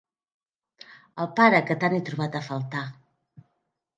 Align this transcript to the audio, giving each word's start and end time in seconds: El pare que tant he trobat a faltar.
El 1.25 1.29
pare 1.41 1.59
que 1.69 1.77
tant 1.83 1.97
he 1.97 2.01
trobat 2.09 2.37
a 2.39 2.43
faltar. 2.47 2.85